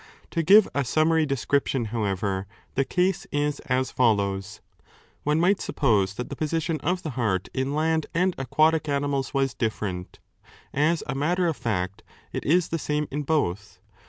[0.31, 4.59] To give a summary descrip tion, however, the case is as follows:
[5.21, 9.35] One might suppose 3 that the position of the heart in land and aquatic animals
[9.35, 10.17] was different;
[10.73, 12.01] as a matter of fact,
[12.33, 13.77] it is the same in both.